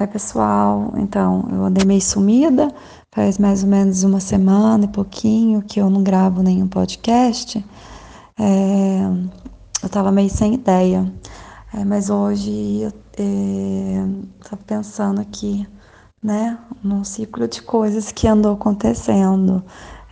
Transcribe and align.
Oi, 0.00 0.06
pessoal. 0.06 0.94
Então, 0.96 1.46
eu 1.52 1.62
andei 1.62 1.84
meio 1.84 2.00
sumida, 2.00 2.72
faz 3.12 3.36
mais 3.36 3.62
ou 3.62 3.68
menos 3.68 4.02
uma 4.02 4.18
semana 4.18 4.86
e 4.86 4.88
pouquinho 4.88 5.60
que 5.60 5.78
eu 5.78 5.90
não 5.90 6.02
gravo 6.02 6.42
nenhum 6.42 6.66
podcast. 6.66 7.62
É, 8.38 9.02
eu 9.82 9.88
tava 9.90 10.10
meio 10.10 10.30
sem 10.30 10.54
ideia, 10.54 11.12
é, 11.74 11.84
mas 11.84 12.08
hoje 12.08 12.80
eu 12.80 12.92
é, 13.18 14.06
tava 14.42 14.62
pensando 14.66 15.20
aqui, 15.20 15.68
né, 16.22 16.56
num 16.82 17.04
ciclo 17.04 17.46
de 17.46 17.60
coisas 17.60 18.10
que 18.10 18.26
andou 18.26 18.54
acontecendo. 18.54 19.62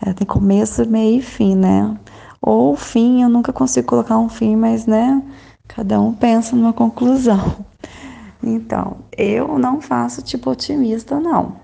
É, 0.05 0.13
tem 0.13 0.27
começo, 0.27 0.87
meio 0.87 1.21
e 1.21 1.23
fim, 1.23 1.57
né? 1.57 1.99
Ou 2.43 2.77
fim, 2.77 3.23
eu 3.23 3.31
nunca 3.31 3.55
consigo 3.55 3.87
colocar 3.89 4.19
um 4.19 4.29
fim, 4.29 4.55
mas, 4.55 4.85
né, 4.85 5.23
cada 5.67 5.99
um 5.99 6.13
pensa 6.13 6.55
numa 6.55 6.75
conclusão. 6.75 7.65
Então, 8.43 8.99
eu 9.17 9.59
não 9.59 9.81
faço 9.81 10.23
tipo 10.23 10.51
otimista, 10.51 11.19
não. 11.19 11.57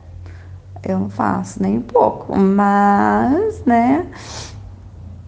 Eu 0.83 0.99
não 0.99 1.09
faço 1.11 1.63
nem 1.63 1.79
um 1.79 1.83
pouco, 1.83 2.37
mas, 2.37 3.63
né, 3.65 4.07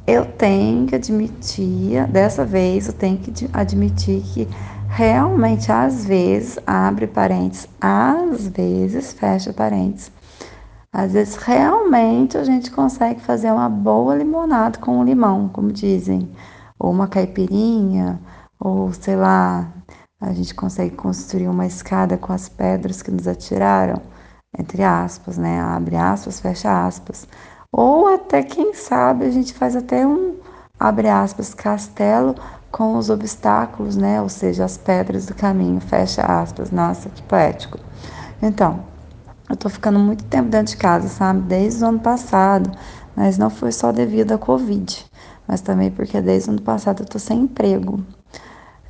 eu 0.07 0.25
tenho 0.25 0.87
que 0.87 0.95
admitir, 0.95 2.07
dessa 2.09 2.45
vez 2.45 2.87
eu 2.87 2.93
tenho 2.93 3.19
que 3.19 3.49
admitir 3.53 4.21
que 4.23 4.49
realmente 4.89 5.73
às 5.73 6.05
vezes 6.05 6.59
abre 6.67 7.07
parênteses, 7.07 7.69
às 7.81 8.49
vezes 8.49 9.13
fecha 9.13 9.53
parênteses. 9.53 10.13
Às 10.93 11.13
vezes 11.13 11.37
realmente 11.37 12.39
a 12.39 12.45
gente 12.45 12.71
consegue 12.71 13.21
fazer 13.21 13.51
uma 13.51 13.69
boa 13.69 14.15
limonada 14.15 14.79
com 14.79 14.99
um 14.99 15.05
limão, 15.05 15.49
como 15.49 15.73
dizem, 15.73 16.29
ou 16.79 16.91
uma 16.91 17.09
caipirinha, 17.09 18.19
ou 18.59 18.93
sei 18.93 19.17
lá, 19.17 19.69
a 20.27 20.33
gente 20.33 20.55
consegue 20.55 20.97
construir 20.97 21.47
uma 21.47 21.67
escada 21.67 22.17
com 22.17 22.33
as 22.33 22.49
pedras 22.49 23.01
que 23.01 23.13
nos 23.13 23.29
atiraram, 23.29 24.03
entre 24.59 24.83
aspas, 24.83 25.39
né? 25.39 25.61
Abre 25.61 25.95
aspas, 25.95 26.41
fecha 26.41 26.87
aspas. 26.87 27.29
Ou 27.71 28.09
até, 28.09 28.43
quem 28.43 28.75
sabe, 28.75 29.25
a 29.25 29.31
gente 29.31 29.55
faz 29.55 29.77
até 29.77 30.05
um, 30.05 30.35
abre 30.81 31.09
aspas, 31.09 31.55
castelo 31.55 32.35
com 32.73 32.99
os 32.99 33.09
obstáculos, 33.09 33.97
né? 33.97 34.21
Ou 34.21 34.29
seja, 34.29 34.65
as 34.65 34.77
pedras 34.77 35.27
do 35.27 35.35
caminho, 35.35 35.81
fecha 35.81 36.23
aspas. 36.23 36.73
Nossa, 36.73 37.09
que 37.09 37.23
poético. 37.23 37.79
Então, 38.43 38.81
eu 39.49 39.57
tô 39.57 39.69
ficando 39.69 39.99
muito 40.01 40.25
tempo 40.25 40.49
dentro 40.49 40.73
de 40.73 40.77
casa, 40.77 41.07
sabe? 41.07 41.41
Desde 41.43 41.85
o 41.85 41.87
ano 41.87 42.01
passado, 42.01 42.73
mas 43.15 43.39
não 43.39 43.49
foi 43.49 43.71
só 43.71 43.93
devido 43.93 44.33
à 44.33 44.39
Covid, 44.39 45.07
mas 45.47 45.61
também 45.61 45.89
porque 45.89 46.21
desde 46.21 46.51
o 46.51 46.53
ano 46.53 46.63
passado 46.63 47.05
eu 47.05 47.07
tô 47.07 47.19
sem 47.19 47.43
emprego. 47.43 48.01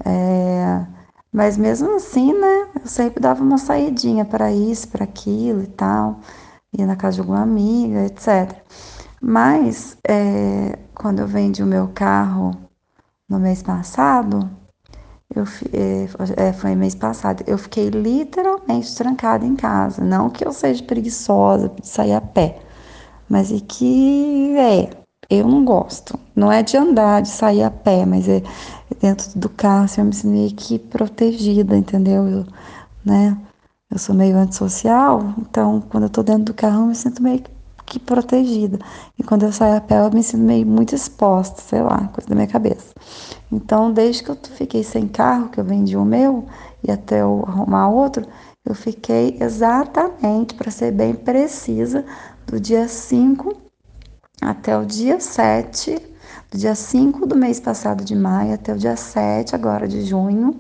É, 0.02 0.95
mas 1.36 1.58
mesmo 1.58 1.96
assim, 1.96 2.32
né, 2.32 2.66
eu 2.82 2.86
sempre 2.86 3.20
dava 3.20 3.44
uma 3.44 3.58
saidinha 3.58 4.24
para 4.24 4.50
isso, 4.50 4.88
para 4.88 5.04
aquilo 5.04 5.62
e 5.62 5.66
tal, 5.66 6.20
ia 6.72 6.86
na 6.86 6.96
casa 6.96 7.16
de 7.16 7.20
alguma 7.20 7.42
amiga, 7.42 8.06
etc. 8.06 8.56
Mas 9.20 9.98
é, 10.08 10.78
quando 10.94 11.18
eu 11.18 11.26
vendi 11.26 11.62
o 11.62 11.66
meu 11.66 11.88
carro 11.88 12.52
no 13.28 13.38
mês 13.38 13.62
passado, 13.62 14.48
eu, 15.34 15.44
é, 16.38 16.54
foi 16.54 16.74
mês 16.74 16.94
passado, 16.94 17.44
eu 17.46 17.58
fiquei 17.58 17.90
literalmente 17.90 18.96
trancada 18.96 19.44
em 19.44 19.56
casa. 19.56 20.02
Não 20.02 20.30
que 20.30 20.42
eu 20.42 20.52
seja 20.54 20.82
preguiçosa 20.84 21.68
de 21.68 21.86
sair 21.86 22.14
a 22.14 22.20
pé, 22.22 22.60
mas 23.28 23.52
é 23.52 23.60
que 23.60 24.56
é, 24.56 24.88
eu 25.28 25.48
não 25.48 25.64
gosto. 25.64 26.18
Não 26.34 26.50
é 26.50 26.62
de 26.62 26.76
andar, 26.76 27.22
de 27.22 27.28
sair 27.28 27.62
a 27.62 27.70
pé, 27.70 28.04
mas 28.06 28.28
é 28.28 28.42
dentro 29.00 29.38
do 29.38 29.48
carro, 29.48 29.84
assim, 29.84 30.00
eu 30.00 30.06
me 30.06 30.12
sinto 30.12 30.32
meio 30.32 30.50
que 30.54 30.78
protegida, 30.78 31.76
entendeu? 31.76 32.28
Eu, 32.28 32.46
né? 33.04 33.36
Eu 33.90 33.98
sou 33.98 34.14
meio 34.14 34.36
antissocial, 34.36 35.34
então 35.38 35.80
quando 35.88 36.04
eu 36.04 36.10
tô 36.10 36.22
dentro 36.22 36.44
do 36.44 36.54
carro 36.54 36.82
eu 36.82 36.86
me 36.86 36.94
sinto 36.94 37.22
meio 37.22 37.42
que 37.86 38.00
protegida. 38.00 38.78
E 39.16 39.22
quando 39.22 39.44
eu 39.44 39.52
saio 39.52 39.76
a 39.76 39.80
pé 39.80 40.00
eu 40.00 40.10
me 40.10 40.22
sinto 40.22 40.42
meio 40.42 40.66
muito 40.66 40.94
exposta, 40.94 41.60
sei 41.62 41.82
lá, 41.82 42.08
coisa 42.08 42.28
da 42.28 42.34
minha 42.34 42.48
cabeça. 42.48 42.92
Então, 43.50 43.92
desde 43.92 44.24
que 44.24 44.30
eu 44.30 44.36
fiquei 44.56 44.82
sem 44.82 45.06
carro, 45.06 45.48
que 45.50 45.60
eu 45.60 45.64
vendi 45.64 45.96
o 45.96 46.04
meu, 46.04 46.46
e 46.82 46.90
até 46.90 47.22
eu 47.22 47.44
arrumar 47.46 47.88
outro, 47.88 48.26
eu 48.64 48.74
fiquei 48.74 49.36
exatamente, 49.40 50.54
para 50.54 50.70
ser 50.70 50.90
bem 50.90 51.14
precisa, 51.14 52.04
do 52.46 52.58
dia 52.58 52.88
5 52.88 53.65
até 54.40 54.76
o 54.76 54.84
dia 54.84 55.18
7 55.20 55.96
do 56.50 56.58
dia 56.58 56.74
5 56.74 57.26
do 57.26 57.36
mês 57.36 57.58
passado 57.60 58.04
de 58.04 58.14
maio 58.14 58.54
até 58.54 58.72
o 58.72 58.78
dia 58.78 58.96
7 58.96 59.54
agora 59.54 59.88
de 59.88 60.02
junho, 60.02 60.58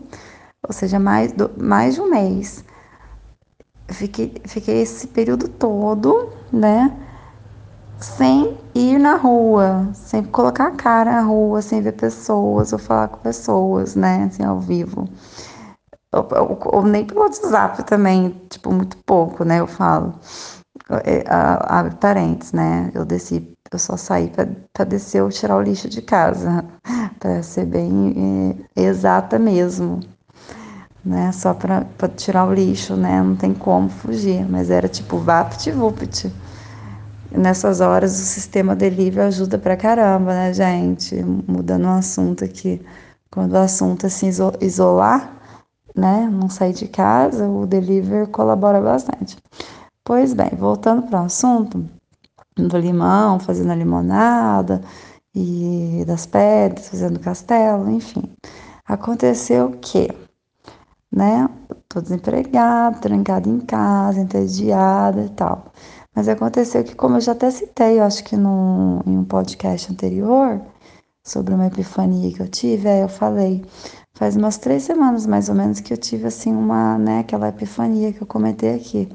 ou 0.66 0.72
seja, 0.72 0.98
mais, 0.98 1.32
do, 1.32 1.50
mais 1.56 1.94
de 1.94 2.00
um 2.00 2.10
mês. 2.10 2.64
Fiquei, 3.88 4.34
fiquei 4.44 4.82
esse 4.82 5.06
período 5.06 5.48
todo, 5.48 6.32
né, 6.52 6.92
sem 8.00 8.58
ir 8.74 8.98
na 8.98 9.16
rua, 9.16 9.88
sem 9.94 10.24
colocar 10.24 10.68
a 10.68 10.72
cara 10.72 11.12
na 11.12 11.22
rua, 11.22 11.62
sem 11.62 11.80
ver 11.80 11.92
pessoas 11.92 12.72
ou 12.72 12.78
falar 12.78 13.08
com 13.08 13.18
pessoas, 13.18 13.94
né, 13.94 14.24
assim, 14.24 14.44
ao 14.44 14.60
vivo. 14.60 15.08
Ou, 16.12 16.28
ou, 16.32 16.58
ou 16.78 16.82
nem 16.82 17.04
pelo 17.04 17.20
WhatsApp 17.20 17.84
também, 17.84 18.30
tipo, 18.50 18.72
muito 18.72 18.96
pouco, 18.98 19.44
né, 19.44 19.60
eu 19.60 19.66
falo. 19.66 20.14
É, 21.04 21.24
abre 21.28 21.94
parênteses, 21.96 22.52
né, 22.52 22.90
eu 22.94 23.04
desci 23.04 23.55
eu 23.72 23.78
só 23.78 23.96
saí 23.96 24.30
para 24.72 24.84
descer 24.84 25.22
ou 25.22 25.28
tirar 25.28 25.56
o 25.56 25.62
lixo 25.62 25.88
de 25.88 26.02
casa, 26.02 26.64
para 27.18 27.42
ser 27.42 27.66
bem 27.66 28.66
é, 28.76 28.82
exata 28.82 29.38
mesmo, 29.38 30.00
né? 31.04 31.30
Só 31.32 31.54
para 31.54 31.84
tirar 32.16 32.46
o 32.46 32.54
lixo, 32.54 32.96
né? 32.96 33.22
Não 33.22 33.36
tem 33.36 33.54
como 33.54 33.88
fugir, 33.88 34.46
mas 34.48 34.70
era 34.70 34.88
tipo 34.88 35.18
vapt-vupt. 35.18 36.32
Nessas 37.30 37.80
horas 37.80 38.12
o 38.18 38.24
sistema 38.24 38.74
delivery 38.74 39.26
ajuda 39.26 39.58
pra 39.58 39.76
caramba, 39.76 40.32
né, 40.32 40.52
gente? 40.52 41.14
Mudando 41.22 41.84
o 41.84 41.90
assunto 41.90 42.44
aqui, 42.44 42.80
quando 43.30 43.52
o 43.52 43.58
assunto 43.58 44.06
é 44.06 44.08
se 44.08 44.26
isolar, 44.60 45.36
né? 45.94 46.28
Não 46.30 46.48
sair 46.48 46.72
de 46.72 46.88
casa, 46.88 47.48
o 47.48 47.66
delivery 47.66 48.28
colabora 48.28 48.80
bastante. 48.80 49.36
Pois 50.04 50.32
bem, 50.32 50.50
voltando 50.56 51.02
para 51.02 51.22
o 51.22 51.24
assunto, 51.24 51.84
do 52.56 52.78
limão, 52.78 53.38
fazendo 53.38 53.70
a 53.72 53.74
limonada 53.74 54.82
e 55.34 56.04
das 56.06 56.26
pedras, 56.26 56.88
fazendo 56.88 57.20
castelo, 57.20 57.90
enfim. 57.90 58.24
Aconteceu 58.86 59.66
o 59.66 59.76
quê? 59.78 60.08
Né? 61.12 61.48
Tô 61.88 62.00
desempregada, 62.00 62.98
trancada 62.98 63.48
em 63.48 63.60
casa, 63.60 64.20
entediada 64.20 65.22
e 65.22 65.28
tal. 65.30 65.72
Mas 66.14 66.28
aconteceu 66.28 66.82
que, 66.82 66.94
como 66.94 67.16
eu 67.16 67.20
já 67.20 67.32
até 67.32 67.50
citei, 67.50 67.98
eu 67.98 68.04
acho 68.04 68.24
que 68.24 68.36
num, 68.36 69.00
em 69.06 69.18
um 69.18 69.24
podcast 69.24 69.92
anterior, 69.92 70.62
sobre 71.22 71.52
uma 71.52 71.66
epifania 71.66 72.32
que 72.32 72.40
eu 72.40 72.48
tive, 72.48 72.88
aí 72.88 73.00
eu 73.00 73.08
falei, 73.08 73.64
faz 74.14 74.36
umas 74.36 74.56
três 74.56 74.84
semanas 74.84 75.26
mais 75.26 75.48
ou 75.48 75.54
menos 75.54 75.80
que 75.80 75.92
eu 75.92 75.98
tive, 75.98 76.26
assim, 76.26 76.52
uma, 76.52 76.96
né, 76.96 77.18
aquela 77.20 77.48
epifania 77.48 78.12
que 78.12 78.22
eu 78.22 78.26
comentei 78.26 78.74
aqui. 78.74 79.08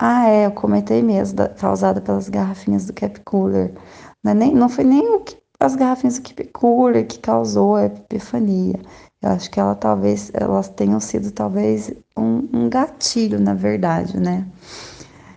Ah, 0.00 0.28
é, 0.28 0.46
eu 0.46 0.52
comentei 0.52 1.02
mesmo, 1.02 1.36
da, 1.36 1.48
causada 1.48 2.00
pelas 2.00 2.28
garrafinhas 2.28 2.86
do 2.86 2.92
Cap 2.92 3.20
Cooler. 3.24 3.74
Não, 4.22 4.30
é 4.30 4.34
nem, 4.34 4.54
não 4.54 4.68
foi 4.68 4.84
nem 4.84 5.16
o 5.16 5.20
que, 5.20 5.36
as 5.58 5.74
garrafinhas 5.74 6.18
do 6.18 6.22
Cap 6.22 6.44
Cooler 6.52 7.04
que 7.06 7.18
causou 7.18 7.74
a 7.74 7.86
epifania. 7.86 8.78
Eu 9.20 9.30
acho 9.30 9.50
que 9.50 9.58
ela 9.58 9.74
talvez 9.74 10.30
elas 10.34 10.68
tenham 10.68 11.00
sido 11.00 11.32
talvez 11.32 11.92
um, 12.16 12.48
um 12.52 12.68
gatilho, 12.68 13.40
na 13.40 13.54
verdade, 13.54 14.20
né? 14.20 14.46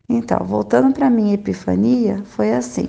Então, 0.08 0.38
voltando 0.46 0.94
para 0.94 1.10
minha 1.10 1.34
epifania, 1.34 2.24
foi 2.26 2.54
assim. 2.54 2.88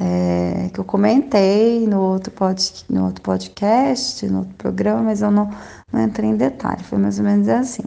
É, 0.00 0.68
que 0.72 0.80
eu 0.80 0.84
comentei 0.84 1.86
no 1.86 2.00
outro, 2.00 2.32
pod, 2.32 2.84
no 2.88 3.06
outro 3.06 3.22
podcast, 3.22 4.26
no 4.26 4.40
outro 4.40 4.54
programa, 4.54 5.02
mas 5.02 5.22
eu 5.22 5.30
não, 5.30 5.48
não 5.92 6.02
entrei 6.02 6.30
em 6.30 6.36
detalhe. 6.36 6.82
Foi 6.82 6.98
mais 6.98 7.18
ou 7.18 7.24
menos 7.24 7.48
assim. 7.48 7.84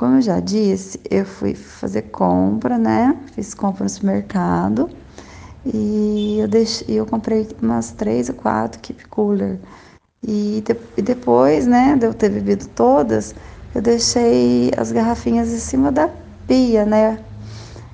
Como 0.00 0.16
eu 0.16 0.22
já 0.22 0.40
disse, 0.40 0.98
eu 1.10 1.26
fui 1.26 1.54
fazer 1.54 2.00
compra, 2.04 2.78
né? 2.78 3.14
Fiz 3.34 3.52
compra 3.52 3.84
no 3.84 3.90
supermercado 3.90 4.88
e 5.62 6.38
eu, 6.40 6.48
deixei, 6.48 6.98
eu 6.98 7.04
comprei 7.04 7.46
umas 7.60 7.90
três 7.90 8.30
ou 8.30 8.34
quatro 8.34 8.80
keep 8.80 9.06
cooler. 9.08 9.60
E, 10.26 10.62
de, 10.64 10.74
e 10.96 11.02
depois, 11.02 11.66
né, 11.66 11.96
de 11.96 12.06
eu 12.06 12.14
ter 12.14 12.30
bebido 12.30 12.66
todas, 12.68 13.34
eu 13.74 13.82
deixei 13.82 14.70
as 14.74 14.90
garrafinhas 14.90 15.52
em 15.52 15.58
cima 15.58 15.92
da 15.92 16.08
pia, 16.46 16.86
né? 16.86 17.18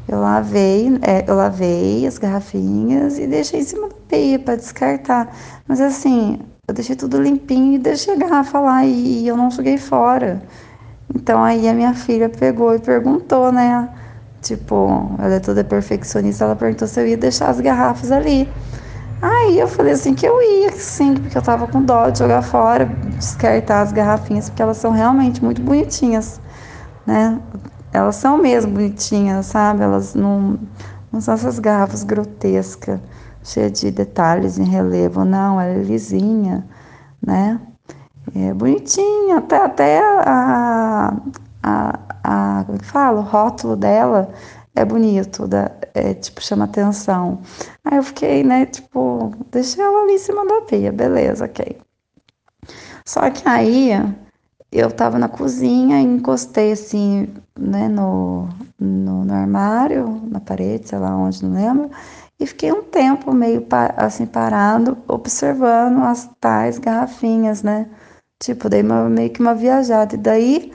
Eu 0.07 0.21
lavei, 0.21 0.87
é, 1.03 1.29
eu 1.29 1.35
lavei 1.35 2.07
as 2.07 2.19
garrafinhas 2.19 3.19
e 3.19 3.27
deixei 3.27 3.59
em 3.59 3.65
cima 3.65 3.89
da 3.89 3.97
pia 4.09 4.39
para 4.39 4.55
descartar. 4.55 5.37
Mas 5.67 5.81
assim, 5.81 6.39
eu 6.69 6.75
deixei 6.75 6.95
tudo 6.95 7.21
limpinho 7.21 7.75
e 7.75 7.79
deixei 7.79 8.15
a 8.15 8.17
garrafa 8.17 8.61
lá 8.61 8.87
e, 8.87 9.25
e 9.25 9.27
eu 9.27 9.37
não 9.37 9.51
joguei 9.51 9.77
fora. 9.77 10.41
Então 11.15 11.43
aí 11.43 11.69
a 11.69 11.75
minha 11.75 11.95
filha 11.95 12.29
pegou 12.29 12.75
e 12.75 12.79
perguntou, 12.81 13.53
né? 13.53 13.89
Tipo, 14.43 15.17
ela 15.19 15.35
é 15.35 15.41
toda 15.41 15.65
perfeccionista, 15.65 16.45
ela 16.45 16.57
perguntou 16.57 16.87
se 16.89 17.01
eu 17.01 17.07
ia 17.07 17.17
deixar 17.17 17.49
as 17.51 17.61
garrafas 17.61 18.13
ali. 18.13 18.55
Aí 19.23 19.59
eu 19.59 19.69
falei 19.69 19.93
assim 19.95 20.15
que 20.15 20.27
eu 20.27 20.41
ia, 20.43 20.73
sim, 20.73 21.15
porque 21.17 21.39
eu 21.39 21.43
tava 21.43 21.69
com 21.69 21.83
dó 21.85 22.11
de 22.11 22.19
jogar 22.21 22.43
fora, 22.43 22.87
descartar 22.87 23.83
as 23.83 23.93
garrafinhas, 23.93 24.49
porque 24.51 24.63
elas 24.63 24.79
são 24.79 24.93
realmente 24.93 25.43
muito 25.45 25.63
bonitinhas. 25.63 26.41
né? 27.07 27.41
Elas 27.93 28.17
são 28.17 28.39
mesmo 28.39 28.73
bonitinhas, 28.73 29.47
sabe? 29.47 29.83
Elas 29.83 30.15
não, 30.15 30.59
não 31.13 31.21
são 31.21 31.35
essas 31.35 31.59
garrafas 31.59 32.05
grotescas, 32.05 33.01
cheias 33.43 33.73
de 33.73 33.91
detalhes 33.91 34.59
em 34.59 34.65
relevo, 34.65 35.25
não, 35.25 35.61
ela 35.61 35.73
é 35.73 35.83
lisinha, 35.83 36.67
né? 37.27 37.61
É 38.39 38.53
bonitinha, 38.53 39.39
até, 39.39 39.57
até 39.57 39.99
a, 40.01 41.17
a, 41.63 41.99
a, 42.23 42.65
como 42.65 42.79
é 42.79 42.85
fala? 42.85 43.21
O 43.21 43.23
rótulo 43.23 43.77
dela 43.77 44.31
é 44.75 44.85
bonito, 44.85 45.49
da, 45.49 45.71
é, 45.95 46.13
tipo, 46.13 46.43
chama 46.43 46.67
atenção. 46.67 47.41
Aí 47.83 47.97
eu 47.97 48.03
fiquei, 48.03 48.45
né, 48.45 48.67
tipo, 48.67 49.33
deixei 49.51 49.83
ela 49.83 50.03
ali 50.03 50.13
em 50.15 50.19
cima 50.19 50.47
da 50.47 50.61
pia, 50.63 50.93
beleza, 50.93 51.47
ok. 51.47 51.79
Só 53.07 53.31
que 53.31 53.49
aí 53.49 53.91
eu 54.71 54.91
tava 54.91 55.19
na 55.19 55.29
cozinha 55.29 55.99
e 56.01 56.05
encostei 56.05 56.73
assim, 56.73 57.29
né, 57.59 57.89
no, 57.89 58.49
no, 58.79 59.25
no, 59.25 59.35
armário, 59.35 60.21
na 60.31 60.41
parede, 60.41 60.89
sei 60.89 60.99
lá 60.99 61.17
onde, 61.17 61.43
não 61.43 61.55
lembro, 61.55 61.91
e 62.39 62.47
fiquei 62.47 62.71
um 62.71 62.83
tempo 62.83 63.33
meio 63.33 63.67
assim 63.97 64.27
parado, 64.27 64.99
observando 65.09 66.03
as 66.03 66.29
tais 66.39 66.79
garrafinhas, 66.79 67.63
né? 67.63 67.89
Tipo, 68.43 68.69
dei 68.69 68.83
uma, 68.83 69.09
meio 69.09 69.31
que 69.31 69.41
uma 69.41 69.55
viajada. 69.55 70.15
E 70.15 70.19
daí, 70.19 70.73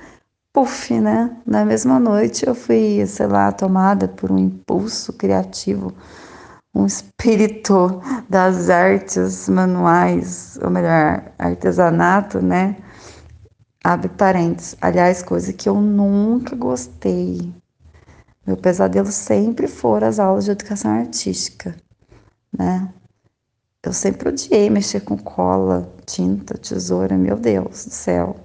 puf, 0.53 0.99
né? 0.99 1.37
Na 1.45 1.63
mesma 1.65 1.99
noite 1.99 2.45
eu 2.47 2.55
fui, 2.55 3.05
sei 3.07 3.27
lá, 3.27 3.51
tomada 3.51 4.07
por 4.07 4.31
um 4.31 4.37
impulso 4.37 5.13
criativo, 5.13 5.93
um 6.73 6.85
espírito 6.85 8.01
das 8.29 8.69
artes 8.69 9.47
manuais, 9.49 10.57
ou 10.63 10.69
melhor, 10.69 11.31
artesanato, 11.37 12.41
né? 12.41 12.77
Abre 13.83 14.09
parênteses. 14.09 14.75
Aliás, 14.81 15.23
coisa 15.23 15.53
que 15.53 15.67
eu 15.69 15.75
nunca 15.81 16.55
gostei. 16.55 17.53
Meu 18.45 18.57
pesadelo 18.57 19.11
sempre 19.11 19.67
foram 19.67 20.07
as 20.07 20.19
aulas 20.19 20.45
de 20.45 20.51
educação 20.51 20.91
artística, 20.91 21.75
né? 22.57 22.91
Eu 23.83 23.93
sempre 23.93 24.29
odiei 24.29 24.69
mexer 24.69 25.01
com 25.01 25.17
cola, 25.17 25.91
tinta, 26.05 26.55
tesoura, 26.55 27.17
meu 27.17 27.35
Deus 27.35 27.85
do 27.85 27.91
céu. 27.91 28.35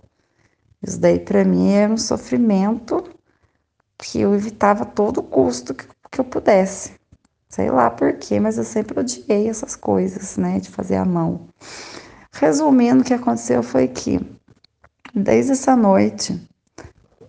Isso 0.82 0.98
daí 0.98 1.18
para 1.20 1.44
mim 1.44 1.72
era 1.72 1.92
um 1.92 1.98
sofrimento 1.98 3.04
que 3.98 4.20
eu 4.20 4.34
evitava 4.34 4.84
a 4.84 4.86
todo 4.86 5.22
custo 5.22 5.74
que, 5.74 5.86
que 6.10 6.20
eu 6.20 6.24
pudesse. 6.24 6.92
Sei 7.48 7.70
lá 7.70 7.90
porquê, 7.90 8.40
mas 8.40 8.56
eu 8.56 8.64
sempre 8.64 8.98
odiei 8.98 9.48
essas 9.48 9.76
coisas, 9.76 10.36
né, 10.36 10.58
de 10.58 10.70
fazer 10.70 10.96
à 10.96 11.04
mão. 11.04 11.48
Resumindo, 12.32 13.02
o 13.02 13.04
que 13.04 13.14
aconteceu 13.14 13.62
foi 13.62 13.88
que 13.88 14.20
desde 15.14 15.52
essa 15.52 15.76
noite, 15.76 16.40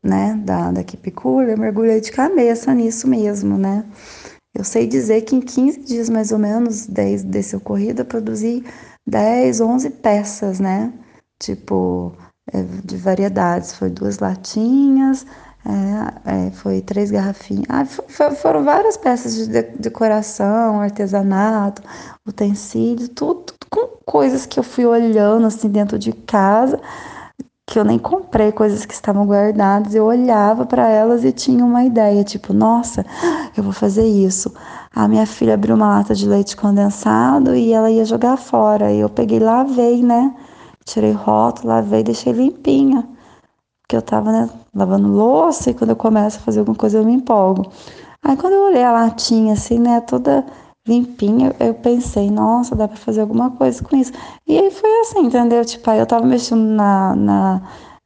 né, 0.02 0.40
da, 0.44 0.72
da 0.72 0.82
Cooler, 1.14 1.50
eu 1.50 1.58
mergulhei 1.58 2.02
de 2.02 2.12
cabeça 2.12 2.74
nisso 2.74 3.08
mesmo, 3.08 3.58
né. 3.58 3.86
Eu 4.58 4.64
sei 4.64 4.88
dizer 4.88 5.22
que 5.22 5.36
em 5.36 5.40
15 5.40 5.82
dias 5.82 6.10
mais 6.10 6.32
ou 6.32 6.40
menos, 6.40 6.88
desde 6.88 7.38
esse 7.38 7.56
ocorrido, 7.56 8.02
eu 8.02 8.06
produzi 8.06 8.66
10, 9.06 9.62
11 9.62 9.90
peças, 9.92 10.60
né, 10.60 10.92
tipo, 11.38 12.12
é, 12.52 12.64
de 12.84 12.98
variedades. 12.98 13.74
Foi 13.74 13.92
duas 13.92 14.18
latinhas, 14.18 15.28
é, 15.64 16.48
é, 16.48 16.52
foi 16.52 16.82
três 16.82 17.12
garrafinhas. 17.12 17.66
Ah, 17.70 17.86
foi, 17.86 18.32
foram 18.32 18.64
várias 18.64 18.98
peças 18.98 19.36
de 19.36 19.62
decoração, 19.78 20.82
artesanato, 20.82 21.84
utensílios, 22.28 23.10
tudo, 23.10 23.42
tudo 23.42 23.58
com 23.70 23.88
coisas 24.06 24.48
que 24.48 24.60
eu 24.60 24.64
fui 24.64 24.88
olhando 24.88 25.46
assim 25.46 25.70
dentro 25.70 26.00
de 26.00 26.12
casa 26.14 26.82
que 27.70 27.78
eu 27.78 27.84
nem 27.84 28.00
comprei 28.00 28.54
coisas 28.54 28.86
que 28.86 28.94
estavam 28.94 29.26
guardadas, 29.26 29.94
eu 29.94 30.06
olhava 30.06 30.66
para 30.66 30.88
elas 30.88 31.26
e 31.26 31.34
tinha 31.34 31.66
uma 31.66 31.84
ideia, 31.84 32.24
tipo, 32.24 32.54
nossa, 32.54 33.06
eu 33.58 33.62
vou 33.62 33.74
fazer 33.74 34.08
isso. 34.08 34.54
A 34.96 35.06
minha 35.06 35.26
filha 35.26 35.54
abriu 35.56 35.76
uma 35.76 35.90
lata 35.90 36.16
de 36.16 36.26
leite 36.26 36.56
condensado 36.56 37.54
e 37.54 37.74
ela 37.74 37.92
ia 37.92 38.06
jogar 38.06 38.38
fora. 38.38 38.92
E 38.94 39.02
eu 39.02 39.10
peguei, 39.10 39.40
lavei, 39.40 40.02
né? 40.02 40.34
Tirei 40.86 41.12
rótulo, 41.12 41.68
lavei, 41.68 42.04
deixei 42.04 42.32
limpinha. 42.32 43.06
Porque 43.82 43.98
eu 43.98 44.02
tava, 44.02 44.32
né, 44.32 44.50
lavando 44.74 45.10
louça 45.10 45.70
e 45.70 45.74
quando 45.74 45.90
eu 45.90 45.96
começo 45.98 46.38
a 46.38 46.42
fazer 46.42 46.60
alguma 46.60 46.78
coisa 46.78 46.98
eu 46.98 47.06
me 47.06 47.14
empolgo. 47.14 47.70
Aí 48.24 48.38
quando 48.38 48.54
eu 48.54 48.64
olhei 48.64 48.84
a 48.84 48.94
latinha 48.94 49.54
assim, 49.54 49.78
né, 49.78 50.00
toda 50.02 50.46
limpinha, 50.88 51.56
eu 51.60 51.74
pensei, 51.74 52.32
nossa, 52.32 52.76
dá 52.76 52.88
para 52.88 52.98
fazer 52.98 53.22
alguma 53.22 53.52
coisa 53.52 53.84
com 53.84 53.96
isso. 53.96 54.12
E 54.48 54.58
aí 54.58 54.72
foi 54.72 54.90
assim, 55.02 55.20
entendeu? 55.26 55.64
Tipo, 55.66 55.90
aí 55.90 56.00
eu 56.00 56.06
tava 56.06 56.26
mexendo 56.26 56.62
na, 56.62 57.16
na, 57.16 57.62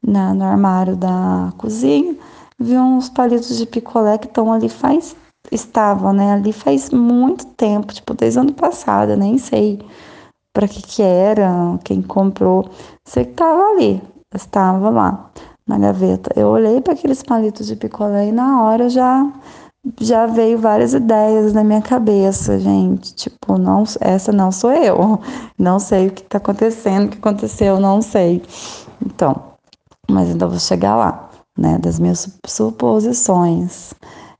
na 0.06 0.34
no 0.34 0.44
armário 0.44 0.96
da 0.96 1.54
cozinha, 1.58 2.16
vi 2.60 2.78
uns 2.78 3.10
palitos 3.10 3.58
de 3.58 3.66
picolé 3.66 4.18
que 4.18 4.28
estão 4.28 4.52
ali 4.52 4.70
faz, 4.70 5.16
estavam, 5.52 6.14
né, 6.14 6.34
ali 6.34 6.54
faz 6.54 6.90
muito 6.90 7.46
tempo, 7.46 7.94
tipo, 7.94 8.14
desde 8.14 8.40
ano 8.40 8.54
passado, 8.54 9.16
nem 9.16 9.38
sei 9.38 9.80
para 10.54 10.68
que 10.68 10.82
que 10.82 11.02
era, 11.02 11.80
quem 11.84 12.02
comprou, 12.02 12.70
sei 13.06 13.26
que 13.26 13.34
tava 13.34 13.72
ali, 13.72 14.02
estava 14.36 14.90
lá 14.90 15.32
na 15.68 15.78
gaveta. 15.78 16.32
Eu 16.36 16.48
olhei 16.48 16.82
para 16.82 16.94
aqueles 16.94 17.24
palitos 17.24 17.68
de 17.68 17.76
picolé 17.76 18.28
e 18.28 18.32
na 18.32 18.64
hora 18.64 18.90
já 18.90 19.32
já 20.00 20.28
veio 20.28 20.58
várias 20.58 20.94
ideias 20.94 21.54
na 21.54 21.64
minha 21.64 21.82
cabeça, 21.82 22.60
gente. 22.60 23.14
Tipo, 23.16 23.58
não, 23.58 23.84
essa 24.00 24.32
não 24.32 24.52
sou 24.52 24.72
eu. 24.72 25.20
Não 25.58 25.80
sei 25.80 26.08
o 26.08 26.12
que 26.12 26.22
está 26.22 26.38
acontecendo, 26.38 27.06
o 27.06 27.10
que 27.10 27.18
aconteceu, 27.18 27.80
não 27.80 28.02
sei. 28.02 28.44
Então, 29.04 29.54
mas 30.10 30.30
ainda 30.30 30.48
vou 30.48 30.60
chegar 30.60 30.96
lá, 30.96 31.30
né? 31.58 31.78
Das 31.78 32.00
minhas 32.00 32.30
suposições. 32.46 33.94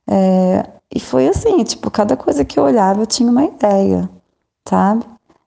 É, 0.08 0.68
e 0.94 1.00
foi 1.00 1.28
assim, 1.28 1.62
tipo, 1.64 1.90
cada 1.90 2.16
coisa 2.16 2.44
que 2.44 2.58
eu 2.58 2.64
olhava 2.64 3.00
eu 3.02 3.06
tinha 3.06 3.30
uma 3.30 3.44
ideia, 3.44 4.08
sabe? 4.68 5.04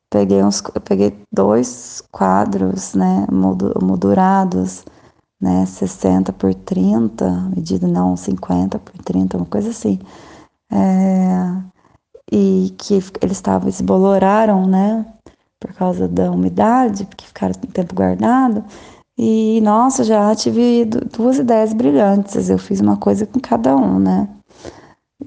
Peguei 0.09 0.43
uns, 0.43 0.61
peguei 0.83 1.17
dois 1.31 2.01
quadros, 2.11 2.93
né, 2.93 3.27
moldurados 3.81 4.85
né, 5.45 5.65
60 5.65 6.33
por 6.33 6.53
30, 6.55 7.29
medida 7.55 7.87
não 7.87 8.17
50 8.17 8.79
por 8.79 8.97
30, 9.03 9.37
uma 9.37 9.45
coisa 9.45 9.69
assim. 9.69 9.99
É, 10.71 11.55
e 12.31 12.73
que 12.79 12.95
eles 13.21 13.37
estavam, 13.37 13.69
esboloraram, 13.69 14.65
né, 14.65 15.05
por 15.59 15.71
causa 15.73 16.07
da 16.07 16.31
umidade, 16.31 17.05
porque 17.05 17.25
ficaram 17.25 17.53
um 17.55 17.71
tempo 17.71 17.93
guardado. 17.93 18.63
E 19.17 19.61
nossa, 19.61 20.03
já 20.03 20.35
tive 20.35 20.85
duas 20.85 21.37
ideias 21.37 21.73
brilhantes. 21.73 22.49
Eu 22.49 22.57
fiz 22.57 22.81
uma 22.81 22.97
coisa 22.97 23.25
com 23.25 23.39
cada 23.39 23.75
um, 23.75 23.99
né? 23.99 24.27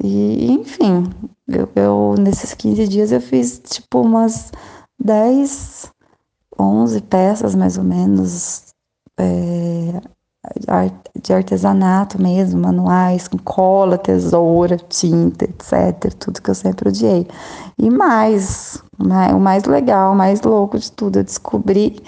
E 0.02 0.52
enfim, 0.52 1.10
eu, 1.48 1.68
eu 1.74 2.14
nesses 2.18 2.54
15 2.54 2.88
dias 2.88 3.12
eu 3.12 3.20
fiz 3.20 3.60
tipo 3.60 4.00
umas 4.02 4.52
10, 5.00 5.90
11 6.58 7.00
peças 7.02 7.54
mais 7.54 7.78
ou 7.78 7.84
menos 7.84 8.67
é, 9.18 10.00
de 11.20 11.32
artesanato 11.32 12.20
mesmo, 12.20 12.60
manuais 12.60 13.28
com 13.28 13.38
cola, 13.38 13.98
tesoura, 13.98 14.76
tinta, 14.76 15.44
etc. 15.44 16.12
Tudo 16.18 16.40
que 16.40 16.50
eu 16.50 16.54
sempre 16.54 16.88
odiei. 16.88 17.26
E 17.78 17.90
mais, 17.90 18.82
né, 18.98 19.28
o 19.34 19.40
mais 19.40 19.64
legal, 19.64 20.12
o 20.12 20.16
mais 20.16 20.40
louco 20.42 20.78
de 20.78 20.90
tudo, 20.92 21.18
eu 21.18 21.24
descobri 21.24 22.00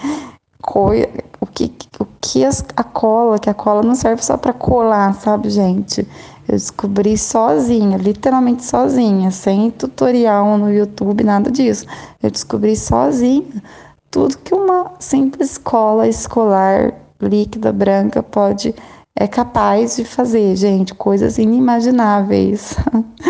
o 1.39 1.47
que, 1.47 1.73
o 1.99 2.05
que 2.21 2.45
as, 2.45 2.63
a 2.75 2.83
cola, 2.83 3.39
que 3.39 3.49
a 3.49 3.53
cola 3.53 3.81
não 3.81 3.95
serve 3.95 4.23
só 4.23 4.37
para 4.37 4.53
colar, 4.53 5.13
sabe, 5.15 5.49
gente? 5.49 6.07
Eu 6.47 6.55
descobri 6.55 7.17
sozinha, 7.17 7.97
literalmente 7.97 8.63
sozinha, 8.63 9.31
sem 9.31 9.71
tutorial 9.71 10.57
no 10.57 10.71
YouTube, 10.71 11.23
nada 11.23 11.49
disso. 11.49 11.85
Eu 12.21 12.29
descobri 12.29 12.75
sozinha 12.75 13.61
tudo 14.11 14.37
que 14.39 14.53
uma 14.53 14.91
simples 14.99 15.57
cola 15.57 16.07
escolar 16.07 16.93
líquida 17.21 17.71
branca 17.71 18.21
pode 18.21 18.75
é 19.15 19.27
capaz 19.27 19.95
de 19.95 20.05
fazer, 20.05 20.55
gente, 20.55 20.93
coisas 20.93 21.37
inimagináveis. 21.37 22.75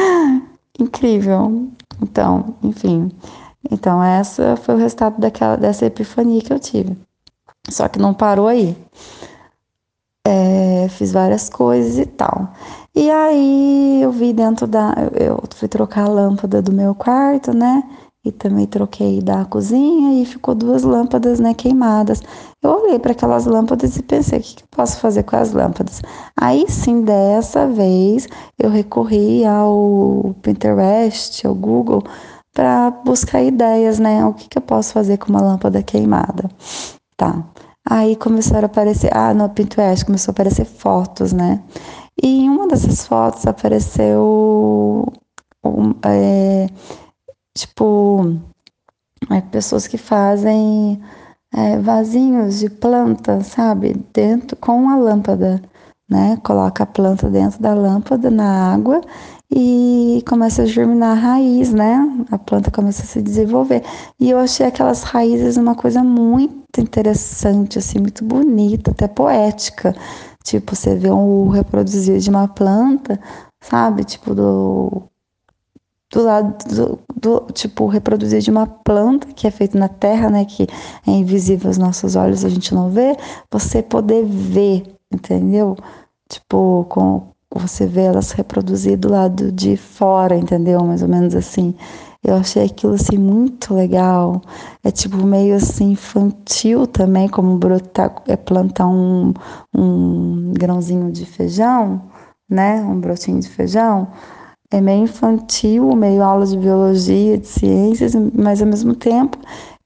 Incrível. 0.80 1.70
Então, 2.02 2.56
enfim. 2.64 3.12
Então, 3.70 4.04
essa 4.04 4.56
foi 4.56 4.76
o 4.76 4.78
resultado 4.78 5.20
daquela, 5.20 5.56
dessa 5.56 5.86
epifania 5.86 6.42
que 6.42 6.52
eu 6.52 6.60
tive. 6.60 6.98
Só 7.70 7.88
que 7.88 8.00
não 8.00 8.14
parou 8.14 8.48
aí. 8.48 8.76
É, 10.26 10.88
fiz 10.90 11.12
várias 11.12 11.50
coisas 11.50 11.98
e 11.98 12.06
tal. 12.06 12.54
E 12.96 13.10
aí 13.10 14.02
eu 14.02 14.12
vi 14.12 14.34
dentro 14.34 14.68
da. 14.68 14.94
Eu 15.14 15.42
fui 15.56 15.68
trocar 15.68 16.06
a 16.06 16.10
lâmpada 16.10 16.62
do 16.62 16.72
meu 16.72 16.94
quarto, 16.94 17.56
né? 17.56 17.84
E 18.24 18.32
também 18.32 18.68
troquei 18.68 19.20
da 19.22 19.46
cozinha 19.46 20.22
e 20.22 20.26
ficou 20.26 20.54
duas 20.54 20.84
lâmpadas 20.84 21.40
né, 21.40 21.54
queimadas. 21.54 22.22
Eu 22.62 22.72
olhei 22.72 23.00
para 23.00 23.14
aquelas 23.14 23.46
lâmpadas 23.46 23.98
e 23.98 24.04
pensei, 24.04 24.40
o 24.40 24.42
que, 24.42 24.56
que 24.56 24.64
eu 24.64 24.68
posso 24.70 25.00
fazer 25.00 25.24
com 25.24 25.36
as 25.36 25.52
lâmpadas? 25.52 26.02
Aí 26.40 26.66
sim, 26.70 27.02
dessa 27.02 27.68
vez, 27.68 28.28
eu 28.60 28.70
recorri 28.70 29.44
ao 29.46 30.36
Pinterest, 30.42 31.46
ao 31.48 31.56
Google, 31.56 32.04
para 32.54 32.92
buscar 32.92 33.42
ideias, 33.42 33.98
né? 33.98 34.24
O 34.26 34.34
que, 34.34 34.48
que 34.50 34.58
eu 34.58 34.62
posso 34.62 34.94
fazer 34.94 35.18
com 35.18 35.30
uma 35.30 35.42
lâmpada 35.42 35.82
queimada? 35.82 36.50
Tá. 37.18 37.44
Aí 37.90 38.16
começaram 38.16 38.64
a 38.64 38.66
aparecer, 38.68 39.10
ah, 39.16 39.34
no 39.34 39.50
Pinterest 39.50 40.06
começou 40.06 40.32
a 40.32 40.34
aparecer 40.34 40.66
fotos, 40.66 41.34
né? 41.34 41.64
E 42.22 42.44
em 42.44 42.50
uma 42.50 42.68
dessas 42.68 43.08
fotos 43.08 43.48
apareceu, 43.48 45.12
um, 45.64 45.94
é, 46.06 46.68
tipo, 47.56 48.38
é, 49.30 49.42
pessoas 49.42 49.88
que 49.88 49.98
fazem 49.98 51.02
é, 51.54 51.78
vasinhos 51.80 52.60
de 52.60 52.70
planta, 52.70 53.42
sabe? 53.42 53.94
Dentro 54.14 54.56
com 54.58 54.90
a 54.90 54.98
lâmpada, 54.98 55.62
né? 56.10 56.38
Coloca 56.44 56.84
a 56.84 56.88
planta 56.88 57.30
dentro 57.30 57.62
da 57.62 57.74
lâmpada 57.74 58.32
na 58.32 58.74
água 58.74 59.02
e 59.54 60.24
começa 60.28 60.64
a 60.64 60.66
germinar 60.66 61.18
a 61.18 61.20
raiz, 61.20 61.74
né? 61.74 62.26
A 62.32 62.38
planta 62.38 62.72
começa 62.72 63.04
a 63.04 63.06
se 63.06 63.22
desenvolver. 63.22 63.84
E 64.20 64.30
eu 64.30 64.40
achei 64.40 64.66
aquelas 64.66 65.04
raízes 65.04 65.58
uma 65.58 65.76
coisa 65.76 66.04
muito 66.04 66.80
interessante, 66.80 67.78
assim, 67.78 68.00
muito 68.00 68.24
bonita, 68.24 68.92
até 68.92 69.08
poética. 69.08 69.94
Tipo, 70.44 70.76
você 70.76 70.96
vê 70.96 71.10
o 71.10 71.50
reproduzir 71.50 72.18
de 72.20 72.30
uma 72.30 72.48
planta, 72.48 73.20
sabe? 73.62 74.04
Tipo, 74.06 74.34
do 74.34 75.11
do 76.12 76.24
lado 76.24 76.58
do, 76.66 77.00
do, 77.16 77.54
tipo 77.54 77.88
reproduzir 77.88 78.42
de 78.42 78.52
uma 78.52 78.68
planta 78.68 79.28
que 79.28 79.48
é 79.48 79.52
feita 79.52 79.78
na 79.80 79.88
terra, 79.88 80.30
né, 80.30 80.46
que 80.46 80.68
é 81.08 81.12
invisível 81.12 81.70
aos 81.70 81.78
nossos 81.78 82.16
olhos, 82.16 82.44
a 82.44 82.50
gente 82.50 82.74
não 82.74 82.90
vê, 82.90 83.16
você 83.50 83.82
poder 83.82 84.26
ver, 84.26 84.84
entendeu? 85.12 85.76
Tipo, 86.30 86.86
com 86.90 87.32
você 87.54 87.86
vê 87.86 88.04
elas 88.04 88.32
reproduzir 88.32 88.98
do 88.98 89.10
lado 89.10 89.52
de 89.52 89.76
fora, 89.76 90.38
entendeu? 90.38 90.82
Mais 90.86 91.02
ou 91.02 91.10
menos 91.10 91.36
assim. 91.36 91.76
Eu 92.24 92.36
achei 92.36 92.64
aquilo 92.64 92.94
assim 92.94 93.18
muito 93.18 93.74
legal. 93.74 94.42
É 94.84 94.90
tipo 94.90 95.18
meio 95.18 95.56
assim 95.56 95.92
infantil 95.92 96.88
também, 96.88 97.28
como 97.28 97.58
brotar, 97.58 98.16
é 98.28 98.38
plantar 98.38 98.88
um, 98.88 99.34
um 99.76 100.54
grãozinho 100.54 101.12
de 101.12 101.26
feijão, 101.26 102.02
né? 102.50 102.82
Um 102.82 103.02
brotinho 103.02 103.42
de 103.42 103.50
feijão 103.50 104.08
é 104.72 104.80
meio 104.80 105.04
infantil, 105.04 105.94
meio 105.96 106.24
aula 106.24 106.46
de 106.46 106.58
biologia, 106.58 107.38
de 107.38 107.48
ciências, 107.48 108.14
mas 108.34 108.62
ao 108.62 108.68
mesmo 108.68 108.96
tempo 108.96 109.38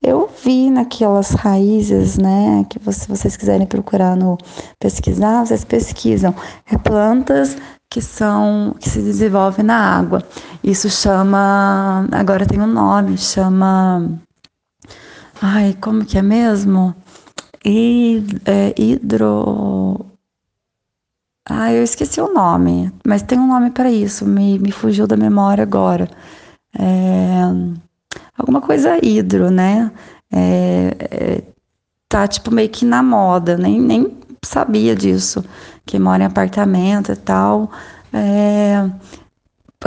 eu 0.01 0.29
vi 0.43 0.69
naquelas 0.69 1.31
raízes, 1.31 2.17
né, 2.17 2.63
que 2.69 2.79
se 2.93 3.07
vocês 3.07 3.35
quiserem 3.35 3.65
procurar 3.65 4.15
no 4.15 4.37
pesquisar, 4.79 5.45
vocês 5.45 5.65
pesquisam, 5.65 6.33
é 6.71 6.77
plantas 6.77 7.57
que 7.89 8.01
são 8.01 8.75
que 8.79 8.89
se 8.89 9.01
desenvolvem 9.01 9.65
na 9.65 9.97
água. 9.97 10.23
Isso 10.63 10.89
chama, 10.89 12.07
agora 12.11 12.45
tem 12.45 12.61
um 12.61 12.67
nome, 12.67 13.17
chama 13.17 14.19
Ai, 15.41 15.75
como 15.81 16.05
que 16.05 16.17
é 16.17 16.21
mesmo? 16.21 16.95
E, 17.65 18.23
é, 18.45 18.73
hidro 18.77 20.05
ah, 21.47 21.71
eu 21.71 21.83
esqueci 21.83 22.19
o 22.19 22.33
nome, 22.33 22.91
mas 23.05 23.21
tem 23.21 23.39
um 23.39 23.47
nome 23.47 23.69
para 23.71 23.91
isso, 23.91 24.25
me, 24.25 24.57
me 24.57 24.71
fugiu 24.71 25.05
da 25.05 25.15
memória 25.15 25.61
agora. 25.61 26.09
É, 26.77 27.41
alguma 28.37 28.61
coisa 28.61 28.97
hidro, 29.03 29.51
né? 29.51 29.91
É, 30.31 30.95
é, 30.99 31.43
tá 32.09 32.27
tipo 32.27 32.51
meio 32.51 32.69
que 32.69 32.83
na 32.85 33.03
moda, 33.03 33.57
nem, 33.57 33.79
nem 33.79 34.17
sabia 34.43 34.95
disso, 34.95 35.43
que 35.85 35.99
mora 35.99 36.23
em 36.23 36.25
apartamento 36.25 37.11
e 37.11 37.15
tal. 37.15 37.71
É, 38.11 38.89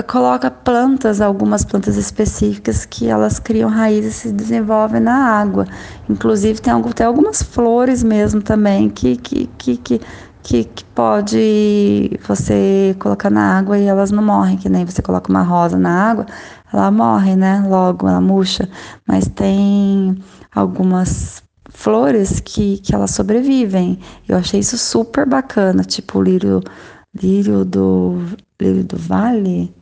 coloca 0.06 0.50
plantas, 0.50 1.20
algumas 1.20 1.64
plantas 1.64 1.96
específicas 1.96 2.86
que 2.86 3.08
elas 3.08 3.38
criam 3.38 3.68
raízes 3.68 4.16
e 4.16 4.20
se 4.28 4.32
desenvolvem 4.32 5.00
na 5.00 5.40
água. 5.40 5.66
Inclusive 6.08 6.60
tem, 6.60 6.80
tem 6.82 7.06
algumas 7.06 7.42
flores 7.42 8.02
mesmo 8.02 8.40
também 8.40 8.88
que, 8.88 9.16
que, 9.16 9.50
que, 9.58 9.76
que 9.76 10.00
que, 10.48 10.64
que 10.64 10.82
pode 10.82 12.10
você 12.26 12.96
colocar 12.98 13.28
na 13.28 13.58
água 13.58 13.78
e 13.78 13.84
elas 13.84 14.10
não 14.10 14.24
morrem, 14.24 14.56
que 14.56 14.66
nem 14.70 14.82
você 14.82 15.02
coloca 15.02 15.30
uma 15.30 15.42
rosa 15.42 15.76
na 15.76 16.10
água, 16.10 16.24
ela 16.72 16.90
morre, 16.90 17.36
né? 17.36 17.62
Logo, 17.68 18.08
ela 18.08 18.20
murcha. 18.20 18.66
Mas 19.06 19.28
tem 19.28 20.16
algumas 20.54 21.42
flores 21.68 22.40
que, 22.40 22.78
que 22.78 22.94
elas 22.94 23.10
sobrevivem. 23.10 24.00
Eu 24.26 24.38
achei 24.38 24.60
isso 24.60 24.78
super 24.78 25.26
bacana, 25.26 25.84
tipo 25.84 26.18
o 26.18 26.22
lírio, 26.22 26.62
lírio 27.14 27.62
do 27.62 28.18
lírio 28.58 28.84
do 28.84 28.96
vale. 28.96 29.74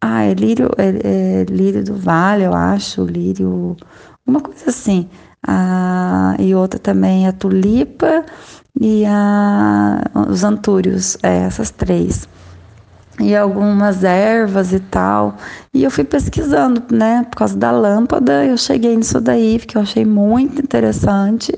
Ah, 0.00 0.22
é 0.22 0.32
lírio, 0.32 0.70
é, 0.78 1.42
é 1.42 1.44
lírio 1.44 1.84
do 1.84 1.94
vale, 1.96 2.44
eu 2.44 2.54
acho, 2.54 3.04
lírio, 3.04 3.76
uma 4.26 4.40
coisa 4.40 4.70
assim. 4.70 5.06
Ah, 5.46 6.34
e 6.38 6.54
outra 6.54 6.80
também 6.80 7.26
é 7.26 7.28
a 7.28 7.32
tulipa 7.32 8.24
e 8.80 9.04
a, 9.06 10.02
os 10.28 10.42
antúrios, 10.44 11.16
é, 11.22 11.38
essas 11.44 11.70
três. 11.70 12.28
E 13.20 13.34
algumas 13.36 14.02
ervas 14.02 14.72
e 14.72 14.80
tal. 14.80 15.36
E 15.72 15.84
eu 15.84 15.90
fui 15.90 16.02
pesquisando, 16.02 16.82
né? 16.90 17.24
Por 17.30 17.36
causa 17.36 17.56
da 17.56 17.70
lâmpada, 17.70 18.44
eu 18.44 18.56
cheguei 18.56 18.96
nisso 18.96 19.20
daí, 19.20 19.58
porque 19.58 19.78
eu 19.78 19.82
achei 19.82 20.04
muito 20.04 20.60
interessante, 20.60 21.56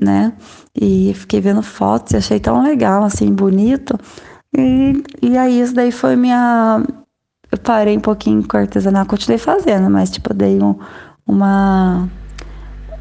né? 0.00 0.32
E 0.74 1.12
fiquei 1.16 1.40
vendo 1.40 1.62
fotos 1.62 2.12
e 2.12 2.16
achei 2.16 2.38
tão 2.38 2.62
legal, 2.62 3.02
assim, 3.02 3.32
bonito. 3.32 3.98
E, 4.56 5.02
e 5.20 5.36
aí, 5.36 5.60
isso 5.60 5.74
daí 5.74 5.90
foi 5.90 6.14
minha. 6.14 6.82
Eu 7.50 7.58
parei 7.58 7.96
um 7.96 8.00
pouquinho 8.00 8.46
com 8.46 8.56
artesanato, 8.56 9.10
continuei 9.10 9.38
fazendo, 9.38 9.90
mas, 9.90 10.10
tipo, 10.10 10.32
dei 10.32 10.62
um, 10.62 10.78
uma. 11.26 12.08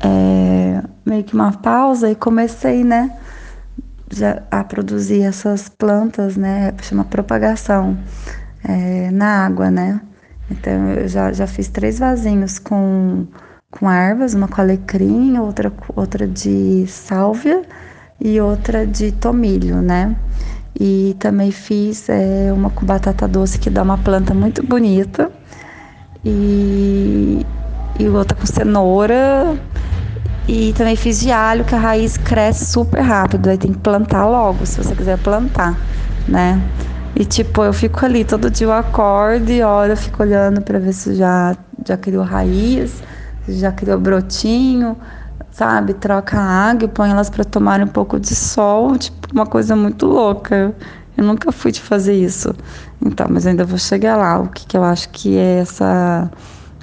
É, 0.01 0.81
meio 1.07 1.23
que 1.23 1.33
uma 1.33 1.51
pausa 1.51 2.09
e 2.11 2.15
comecei, 2.15 2.83
né? 2.83 3.11
já, 4.11 4.41
a 4.49 4.63
produzir 4.63 5.23
essas 5.23 5.69
plantas, 5.69 6.37
né? 6.37 6.73
Chama 6.81 7.03
propagação 7.03 7.97
é, 8.63 9.11
na 9.11 9.45
água, 9.45 9.69
né? 9.69 10.01
Então 10.49 10.91
eu 10.91 11.07
já, 11.07 11.31
já 11.33 11.45
fiz 11.45 11.67
três 11.67 11.99
vasinhos 11.99 12.57
com, 12.57 13.27
com 13.69 13.89
ervas, 13.89 14.33
uma 14.33 14.47
com 14.47 14.61
alecrim, 14.61 15.37
outra, 15.37 15.71
outra 15.95 16.27
de 16.27 16.85
sálvia 16.87 17.63
e 18.19 18.39
outra 18.39 18.85
de 18.85 19.11
tomilho, 19.11 19.81
né? 19.81 20.15
E 20.79 21.15
também 21.19 21.51
fiz 21.51 22.07
é, 22.07 22.51
uma 22.53 22.69
com 22.69 22.85
batata 22.85 23.27
doce 23.27 23.57
que 23.59 23.69
dá 23.69 23.81
uma 23.81 23.97
planta 23.97 24.33
muito 24.33 24.65
bonita. 24.65 25.31
E, 26.23 27.45
e 27.99 28.07
outra 28.09 28.37
com 28.37 28.45
cenoura 28.45 29.57
e 30.47 30.71
também 30.73 30.95
fiz 30.95 31.19
de 31.19 31.31
alho, 31.31 31.65
que 31.65 31.75
a 31.75 31.79
raiz 31.79 32.17
cresce 32.17 32.65
super 32.65 33.01
rápido. 33.01 33.49
Aí 33.49 33.57
tem 33.57 33.73
que 33.73 33.79
plantar 33.79 34.25
logo, 34.25 34.65
se 34.65 34.77
você 34.77 34.95
quiser 34.95 35.17
plantar, 35.17 35.77
né? 36.27 36.61
E 37.15 37.25
tipo, 37.25 37.63
eu 37.63 37.73
fico 37.73 38.05
ali, 38.05 38.23
todo 38.23 38.49
dia 38.49 38.67
eu 38.67 38.71
acordo 38.71 39.51
e 39.51 39.61
olho, 39.61 39.93
eu 39.93 39.97
fico 39.97 40.23
olhando 40.23 40.61
para 40.61 40.79
ver 40.79 40.93
se 40.93 41.15
já, 41.15 41.55
já 41.85 41.97
criou 41.97 42.23
raiz, 42.23 43.01
se 43.45 43.53
já 43.53 43.71
criou 43.71 43.99
brotinho, 43.99 44.95
sabe? 45.51 45.93
Troca 45.95 46.39
a 46.39 46.69
água 46.69 46.85
e 46.85 46.87
põe 46.87 47.09
elas 47.09 47.29
para 47.29 47.43
tomar 47.43 47.81
um 47.81 47.87
pouco 47.87 48.19
de 48.19 48.35
sol, 48.35 48.97
tipo, 48.97 49.33
uma 49.33 49.45
coisa 49.45 49.75
muito 49.75 50.05
louca. 50.05 50.73
Eu 51.17 51.23
nunca 51.23 51.51
fui 51.51 51.71
de 51.71 51.81
fazer 51.81 52.13
isso. 52.13 52.53
Então, 53.03 53.25
mas 53.29 53.47
ainda 53.47 53.65
vou 53.65 53.79
chegar 53.79 54.15
lá. 54.15 54.39
O 54.39 54.47
que, 54.49 54.67
que 54.67 54.77
eu 54.77 54.83
acho 54.83 55.09
que 55.09 55.35
é 55.35 55.59
essa. 55.59 56.29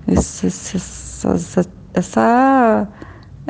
essa, 0.08 0.46
essa, 0.46 1.66
essa 1.94 2.88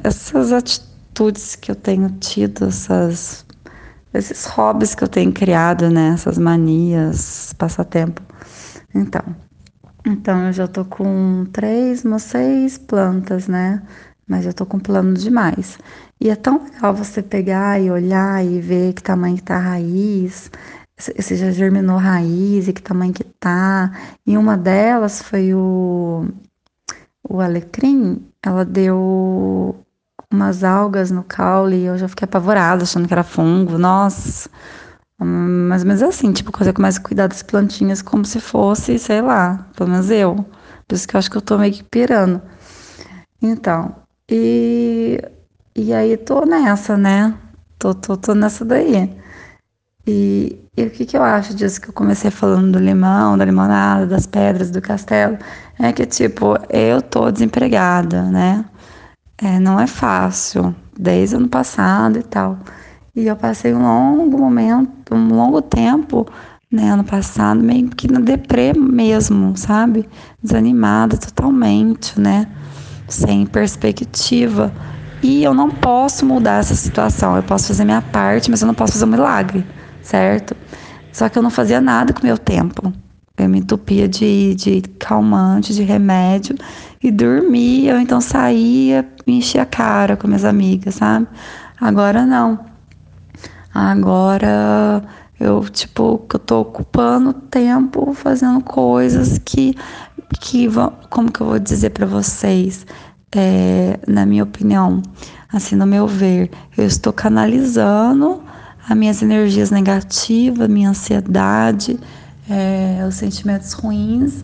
essas 0.02 0.52
atitudes 0.52 1.56
que 1.56 1.70
eu 1.70 1.76
tenho 1.76 2.10
tido, 2.18 2.66
essas, 2.66 3.44
esses 4.12 4.46
hobbies 4.46 4.94
que 4.94 5.04
eu 5.04 5.08
tenho 5.08 5.32
criado, 5.32 5.90
né? 5.90 6.10
Essas 6.14 6.38
manias, 6.38 7.54
passatempo. 7.58 8.22
Então, 8.94 9.22
então 10.06 10.46
eu 10.46 10.52
já 10.52 10.68
tô 10.68 10.84
com 10.84 11.46
três, 11.52 12.04
umas 12.04 12.22
seis 12.22 12.78
plantas, 12.78 13.48
né? 13.48 13.82
Mas 14.26 14.46
eu 14.46 14.54
tô 14.54 14.64
com 14.66 14.78
plano 14.78 15.14
demais. 15.14 15.78
E 16.20 16.30
é 16.30 16.36
tão 16.36 16.64
legal 16.64 16.94
você 16.94 17.22
pegar 17.22 17.80
e 17.80 17.90
olhar 17.90 18.44
e 18.44 18.60
ver 18.60 18.94
que 18.94 19.02
tamanho 19.02 19.36
que 19.36 19.42
tá 19.42 19.56
a 19.56 19.58
raiz, 19.58 20.50
se 20.96 21.36
já 21.36 21.50
germinou 21.50 21.96
raiz 21.98 22.68
e 22.68 22.72
que 22.72 22.82
tamanho 22.82 23.12
que 23.12 23.24
tá. 23.24 23.92
E 24.26 24.36
uma 24.36 24.56
delas 24.56 25.20
foi 25.22 25.54
o, 25.54 26.26
o 27.28 27.40
alecrim, 27.40 28.26
ela 28.42 28.64
deu 28.64 29.83
umas 30.34 30.64
algas 30.64 31.10
no 31.10 31.22
caule 31.24 31.76
e 31.76 31.84
eu 31.86 31.98
já 31.98 32.08
fiquei 32.08 32.26
apavorada, 32.26 32.82
achando 32.84 33.06
que 33.08 33.14
era 33.14 33.24
fungo. 33.24 33.78
Nossa, 33.78 34.50
mais 35.18 35.82
ou 35.82 35.88
menos 35.88 36.02
assim, 36.02 36.32
tipo, 36.32 36.52
quando 36.52 36.68
eu 36.68 36.74
começo 36.74 36.98
a 37.00 37.02
cuidar 37.02 37.26
das 37.28 37.42
plantinhas 37.42 38.02
como 38.02 38.24
se 38.24 38.40
fosse, 38.40 38.98
sei 38.98 39.22
lá, 39.22 39.66
pelo 39.76 39.90
menos 39.90 40.10
eu. 40.10 40.44
Por 40.86 40.94
isso 40.94 41.08
que 41.08 41.16
eu 41.16 41.18
acho 41.18 41.30
que 41.30 41.36
eu 41.36 41.42
tô 41.42 41.58
meio 41.58 41.72
que 41.72 41.82
pirando. 41.82 42.42
Então, 43.40 43.94
e, 44.30 45.20
e 45.76 45.92
aí 45.92 46.16
tô 46.16 46.44
nessa, 46.44 46.96
né? 46.96 47.34
Tô, 47.78 47.94
tô, 47.94 48.16
tô 48.16 48.34
nessa 48.34 48.64
daí. 48.64 49.10
E, 50.06 50.58
e 50.76 50.82
o 50.84 50.90
que, 50.90 51.06
que 51.06 51.16
eu 51.16 51.22
acho 51.22 51.54
disso 51.54 51.80
que 51.80 51.88
eu 51.88 51.92
comecei 51.92 52.30
falando 52.30 52.72
do 52.72 52.78
limão, 52.78 53.38
da 53.38 53.44
limonada, 53.44 54.06
das 54.06 54.26
pedras, 54.26 54.70
do 54.70 54.80
castelo? 54.82 55.38
É 55.78 55.92
que, 55.92 56.04
tipo, 56.06 56.56
eu 56.70 57.00
tô 57.00 57.30
desempregada, 57.30 58.22
né? 58.22 58.64
É, 59.38 59.58
não 59.58 59.78
é 59.80 59.86
fácil. 59.86 60.74
desde 60.98 61.36
ano 61.36 61.48
passado 61.48 62.18
e 62.18 62.22
tal. 62.22 62.58
E 63.16 63.26
eu 63.26 63.36
passei 63.36 63.74
um 63.74 63.82
longo 63.82 64.38
momento, 64.38 65.14
um 65.14 65.28
longo 65.34 65.60
tempo, 65.62 66.26
né, 66.70 66.90
ano 66.90 67.04
passado, 67.04 67.60
meio 67.62 67.88
que 67.90 68.10
na 68.10 68.20
deprê 68.20 68.72
mesmo, 68.72 69.56
sabe? 69.56 70.08
Desanimada 70.42 71.16
totalmente, 71.16 72.18
né? 72.20 72.46
Sem 73.08 73.46
perspectiva. 73.46 74.72
E 75.22 75.42
eu 75.44 75.54
não 75.54 75.70
posso 75.70 76.26
mudar 76.26 76.60
essa 76.60 76.74
situação. 76.74 77.36
Eu 77.36 77.42
posso 77.42 77.68
fazer 77.68 77.84
minha 77.84 78.02
parte, 78.02 78.50
mas 78.50 78.60
eu 78.62 78.66
não 78.66 78.74
posso 78.74 78.92
fazer 78.94 79.04
um 79.04 79.08
milagre, 79.08 79.66
certo? 80.02 80.56
Só 81.12 81.28
que 81.28 81.38
eu 81.38 81.42
não 81.42 81.50
fazia 81.50 81.80
nada 81.80 82.12
com 82.12 82.20
o 82.20 82.26
meu 82.26 82.38
tempo. 82.38 82.92
Eu 83.36 83.48
me 83.48 83.58
entupia 83.58 84.08
de, 84.08 84.54
de 84.54 84.80
calmante, 84.98 85.74
de 85.74 85.82
remédio 85.82 86.56
e 87.02 87.10
dormia, 87.10 87.94
ou 87.94 88.00
então 88.00 88.20
saía, 88.20 89.04
me 89.26 89.38
enchia 89.38 89.62
a 89.62 89.66
cara 89.66 90.16
com 90.16 90.28
minhas 90.28 90.44
amigas, 90.44 90.94
sabe? 90.94 91.26
Agora 91.80 92.24
não. 92.24 92.60
Agora 93.74 95.02
eu, 95.38 95.64
tipo, 95.68 96.24
eu 96.32 96.38
tô 96.38 96.60
ocupando 96.60 97.32
tempo 97.32 98.14
fazendo 98.14 98.62
coisas 98.62 99.38
que, 99.44 99.74
que 100.40 100.68
como 101.10 101.32
que 101.32 101.40
eu 101.40 101.46
vou 101.46 101.58
dizer 101.58 101.90
para 101.90 102.06
vocês? 102.06 102.86
É, 103.36 103.98
na 104.06 104.24
minha 104.24 104.44
opinião, 104.44 105.02
assim, 105.52 105.74
no 105.74 105.86
meu 105.86 106.06
ver, 106.06 106.52
eu 106.78 106.86
estou 106.86 107.12
canalizando 107.12 108.40
as 108.88 108.96
minhas 108.96 109.20
energias 109.22 109.72
negativas, 109.72 110.68
minha 110.68 110.90
ansiedade, 110.90 111.98
é, 112.48 113.04
os 113.06 113.14
sentimentos 113.14 113.72
ruins 113.72 114.42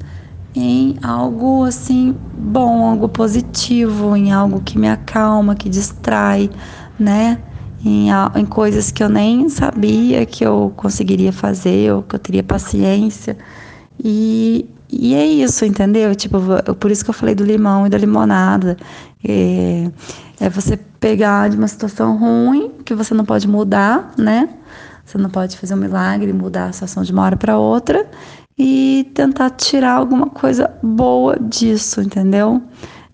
em 0.55 0.97
algo 1.03 1.65
assim 1.65 2.17
bom, 2.33 2.91
algo 2.91 3.09
positivo, 3.09 4.17
em 4.17 4.33
algo 4.33 4.61
que 4.61 4.79
me 4.79 4.89
acalma, 4.89 5.55
que 5.55 5.69
distrai, 5.69 6.51
né? 6.99 7.39
Em, 7.85 8.09
em 8.35 8.45
coisas 8.45 8.91
que 8.91 9.03
eu 9.03 9.09
nem 9.09 9.49
sabia 9.49 10.27
que 10.27 10.45
eu 10.45 10.73
conseguiria 10.77 11.33
fazer, 11.33 11.93
ou 11.93 12.03
que 12.03 12.15
eu 12.15 12.19
teria 12.19 12.43
paciência. 12.43 13.39
E, 14.03 14.69
e 14.91 15.15
é 15.15 15.25
isso, 15.25 15.65
entendeu? 15.65 16.15
Tipo, 16.15 16.39
por 16.79 16.91
isso 16.91 17.05
que 17.05 17.11
eu 17.11 17.15
falei 17.15 17.35
do 17.35 17.45
limão 17.45 17.87
e 17.87 17.91
da 17.91 17.97
limonada. 17.97 18.77
É, 19.27 19.91
é 20.41 20.49
você 20.49 20.77
pegar 20.77 21.49
de 21.49 21.57
uma 21.57 21.69
situação 21.69 22.19
ruim, 22.19 22.73
que 22.85 22.95
você 22.95 23.15
não 23.15 23.25
pode 23.25 23.49
mudar, 23.49 24.13
né? 24.19 24.49
Você 25.11 25.19
não 25.19 25.29
pode 25.29 25.57
fazer 25.57 25.75
um 25.75 25.79
milagre, 25.79 26.33
mudar 26.33 26.67
a 26.67 26.73
situação 26.73 27.03
de 27.03 27.13
uma 27.13 27.25
hora 27.25 27.37
para 27.37 27.59
outra 27.59 28.09
e 28.57 29.11
tentar 29.13 29.51
tirar 29.51 29.95
alguma 29.95 30.29
coisa 30.29 30.73
boa 30.81 31.37
disso, 31.37 32.01
entendeu? 32.01 32.63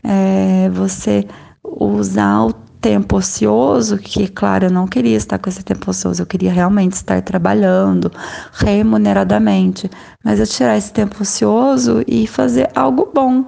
É, 0.05 0.69
você 0.69 1.27
usar 1.65 2.45
o 2.45 2.53
tempo 2.53 3.17
ocioso, 3.17 3.97
que 3.97 4.29
claro, 4.29 4.67
eu 4.67 4.71
não 4.71 4.87
queria 4.87 5.17
estar 5.17 5.39
com 5.39 5.49
esse 5.49 5.63
tempo 5.65 5.91
ocioso, 5.91 6.21
eu 6.21 6.27
queria 6.27 6.53
realmente 6.53 6.93
estar 6.93 7.23
trabalhando 7.23 8.13
remuneradamente, 8.53 9.91
mas 10.23 10.39
eu 10.39 10.47
tirar 10.47 10.77
esse 10.77 10.93
tempo 10.93 11.23
ocioso 11.23 12.05
e 12.07 12.27
fazer 12.27 12.69
algo 12.75 13.11
bom, 13.15 13.43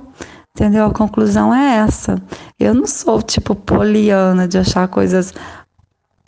entendeu? 0.56 0.86
A 0.86 0.90
conclusão 0.90 1.54
é 1.54 1.76
essa. 1.76 2.16
Eu 2.58 2.72
não 2.72 2.86
sou 2.86 3.20
tipo 3.20 3.54
poliana 3.54 4.48
de 4.48 4.56
achar 4.56 4.88
coisas 4.88 5.34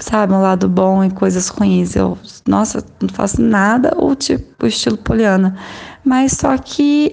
sabe, 0.00 0.32
um 0.32 0.42
lado 0.42 0.68
bom 0.68 1.04
e 1.04 1.10
coisas 1.10 1.48
ruins. 1.48 1.94
Eu, 1.94 2.18
nossa, 2.46 2.84
não 3.00 3.08
faço 3.08 3.40
nada 3.40 3.92
ou 3.96 4.14
tipo 4.16 4.66
estilo 4.66 4.98
poliana. 4.98 5.56
Mas 6.04 6.32
só 6.32 6.56
que 6.58 7.12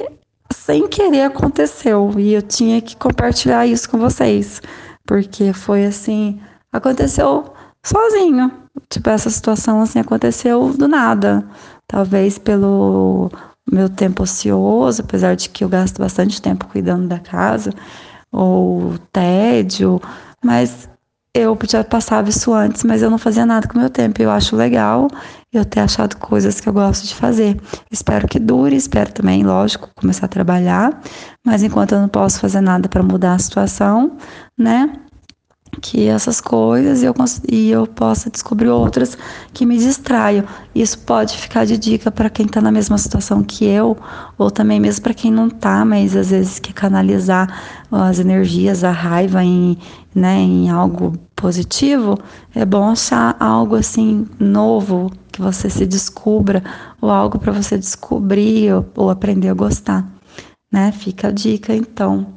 sem 0.53 0.87
querer 0.87 1.23
aconteceu 1.23 2.13
e 2.17 2.33
eu 2.33 2.41
tinha 2.41 2.81
que 2.81 2.95
compartilhar 2.95 3.65
isso 3.67 3.89
com 3.89 3.97
vocês, 3.97 4.61
porque 5.05 5.53
foi 5.53 5.85
assim, 5.85 6.39
aconteceu 6.71 7.53
sozinho. 7.83 8.51
Tipo, 8.89 9.09
essa 9.09 9.29
situação 9.29 9.81
assim 9.81 9.99
aconteceu 9.99 10.73
do 10.73 10.87
nada. 10.87 11.45
Talvez 11.87 12.37
pelo 12.37 13.29
meu 13.69 13.89
tempo 13.89 14.23
ocioso, 14.23 15.01
apesar 15.01 15.35
de 15.35 15.49
que 15.49 15.63
eu 15.63 15.69
gasto 15.69 15.99
bastante 15.99 16.41
tempo 16.41 16.67
cuidando 16.67 17.07
da 17.07 17.19
casa, 17.19 17.73
ou 18.31 18.97
tédio, 19.11 20.01
mas 20.43 20.89
eu 21.37 21.57
já 21.69 21.83
passava 21.83 22.29
isso 22.29 22.53
antes, 22.53 22.83
mas 22.83 23.01
eu 23.01 23.09
não 23.09 23.17
fazia 23.17 23.45
nada 23.45 23.67
com 23.67 23.77
o 23.77 23.81
meu 23.81 23.89
tempo. 23.89 24.21
Eu 24.21 24.31
acho 24.31 24.55
legal 24.55 25.07
eu 25.53 25.63
ter 25.63 25.79
achado 25.79 26.17
coisas 26.17 26.59
que 26.59 26.67
eu 26.67 26.73
gosto 26.73 27.05
de 27.05 27.15
fazer. 27.15 27.59
Espero 27.91 28.27
que 28.27 28.39
dure, 28.39 28.75
espero 28.75 29.11
também, 29.11 29.43
lógico, 29.43 29.89
começar 29.95 30.25
a 30.25 30.29
trabalhar, 30.29 30.99
mas 31.45 31.63
enquanto 31.63 31.93
eu 31.93 31.99
não 31.99 32.09
posso 32.09 32.39
fazer 32.39 32.61
nada 32.61 32.89
para 32.89 33.03
mudar 33.03 33.35
a 33.35 33.39
situação, 33.39 34.17
né? 34.57 34.91
que 35.81 36.07
essas 36.07 36.41
coisas 36.41 37.03
eu, 37.03 37.13
e 37.47 37.69
eu 37.69 37.85
possa 37.85 38.29
descobrir 38.29 38.69
outras 38.69 39.17
que 39.53 39.65
me 39.65 39.77
distraiam. 39.77 40.45
Isso 40.73 40.99
pode 40.99 41.37
ficar 41.37 41.65
de 41.65 41.77
dica 41.77 42.11
para 42.11 42.29
quem 42.29 42.45
está 42.45 42.61
na 42.61 42.71
mesma 42.71 42.97
situação 42.97 43.43
que 43.43 43.65
eu, 43.65 43.97
ou 44.37 44.49
também 44.49 44.79
mesmo 44.79 45.03
para 45.03 45.13
quem 45.13 45.31
não 45.31 45.47
está, 45.47 45.83
mas 45.85 46.15
às 46.15 46.29
vezes 46.31 46.59
quer 46.59 46.73
canalizar 46.73 47.61
as 47.91 48.19
energias, 48.19 48.83
a 48.83 48.91
raiva 48.91 49.43
em, 49.43 49.77
né, 50.15 50.37
em 50.39 50.69
algo 50.69 51.13
positivo. 51.37 52.17
É 52.53 52.65
bom 52.65 52.89
achar 52.89 53.37
algo 53.39 53.75
assim 53.75 54.27
novo 54.37 55.11
que 55.31 55.39
você 55.39 55.69
se 55.69 55.85
descubra, 55.85 56.61
ou 56.99 57.09
algo 57.09 57.39
para 57.39 57.53
você 57.53 57.77
descobrir 57.77 58.73
ou, 58.73 58.85
ou 58.95 59.09
aprender 59.09 59.47
a 59.47 59.53
gostar. 59.53 60.05
Né? 60.69 60.91
Fica 60.91 61.29
a 61.29 61.31
dica 61.31 61.73
então. 61.73 62.33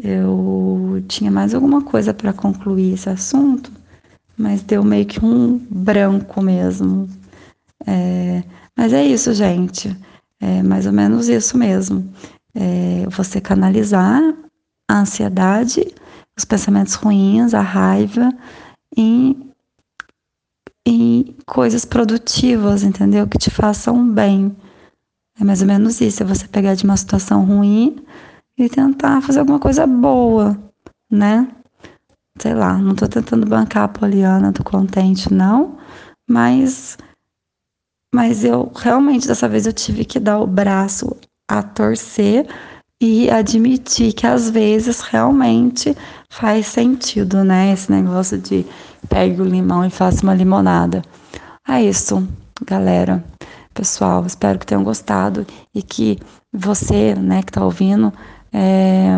Eu 0.00 1.02
tinha 1.08 1.30
mais 1.30 1.54
alguma 1.54 1.82
coisa 1.82 2.12
para 2.12 2.32
concluir 2.32 2.94
esse 2.94 3.08
assunto, 3.08 3.72
mas 4.36 4.62
deu 4.62 4.84
meio 4.84 5.06
que 5.06 5.24
um 5.24 5.58
branco 5.70 6.42
mesmo. 6.42 7.08
É, 7.86 8.42
mas 8.76 8.92
é 8.92 9.04
isso, 9.04 9.32
gente. 9.32 9.96
É 10.40 10.62
mais 10.62 10.86
ou 10.86 10.92
menos 10.92 11.28
isso 11.28 11.56
mesmo. 11.56 12.08
É 12.54 13.06
você 13.08 13.40
canalizar 13.40 14.20
a 14.88 15.00
ansiedade, 15.00 15.94
os 16.36 16.44
pensamentos 16.44 16.94
ruins, 16.94 17.54
a 17.54 17.60
raiva 17.60 18.30
em, 18.96 19.50
em 20.86 21.36
coisas 21.46 21.84
produtivas, 21.84 22.82
entendeu? 22.82 23.26
Que 23.26 23.38
te 23.38 23.50
façam 23.50 24.08
bem. 24.08 24.54
É 25.38 25.44
mais 25.44 25.60
ou 25.60 25.66
menos 25.66 26.00
isso. 26.00 26.22
É 26.22 26.26
você 26.26 26.46
pegar 26.46 26.74
de 26.74 26.84
uma 26.84 26.96
situação 26.96 27.44
ruim 27.44 28.04
e 28.56 28.68
tentar 28.68 29.20
fazer 29.20 29.40
alguma 29.40 29.58
coisa 29.58 29.86
boa, 29.86 30.56
né? 31.10 31.48
Sei 32.38 32.54
lá, 32.54 32.76
não 32.76 32.94
tô 32.94 33.06
tentando 33.06 33.46
bancar 33.46 33.84
a 33.84 33.88
Poliana 33.88 34.50
do 34.50 34.64
contente, 34.64 35.32
não, 35.32 35.78
mas 36.28 36.98
mas 38.12 38.44
eu 38.44 38.70
realmente 38.74 39.26
dessa 39.26 39.48
vez 39.48 39.66
eu 39.66 39.72
tive 39.72 40.04
que 40.04 40.20
dar 40.20 40.38
o 40.38 40.46
braço 40.46 41.16
a 41.48 41.62
torcer 41.62 42.46
e 43.00 43.30
admitir 43.30 44.12
que 44.12 44.26
às 44.26 44.50
vezes 44.50 45.00
realmente 45.00 45.96
faz 46.28 46.66
sentido, 46.66 47.44
né? 47.44 47.72
Esse 47.72 47.90
negócio 47.90 48.38
de 48.38 48.66
pegue 49.08 49.40
o 49.40 49.44
limão 49.44 49.84
e 49.84 49.90
faça 49.90 50.22
uma 50.22 50.34
limonada. 50.34 51.02
É 51.68 51.82
isso, 51.82 52.26
galera. 52.64 53.24
Pessoal, 53.72 54.24
espero 54.24 54.58
que 54.58 54.66
tenham 54.66 54.84
gostado 54.84 55.46
e 55.74 55.82
que 55.82 56.18
você, 56.52 57.14
né, 57.14 57.42
que 57.42 57.50
tá 57.50 57.64
ouvindo, 57.64 58.12
é, 58.52 59.08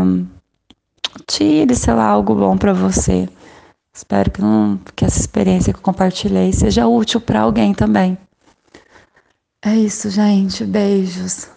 tire, 1.27 1.75
sei 1.75 1.93
lá, 1.93 2.07
algo 2.07 2.35
bom 2.35 2.57
para 2.57 2.73
você. 2.73 3.29
Espero 3.93 4.31
que, 4.31 4.41
não, 4.41 4.79
que 4.95 5.05
essa 5.05 5.21
experiência 5.21 5.73
que 5.73 5.79
eu 5.79 5.83
compartilhei 5.83 6.53
seja 6.53 6.87
útil 6.87 7.21
para 7.21 7.41
alguém 7.41 7.75
também. 7.75 8.17
É 9.63 9.75
isso, 9.75 10.11
gente. 10.11 10.65
Beijos. 10.65 11.56